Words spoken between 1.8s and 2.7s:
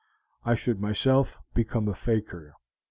a fakir.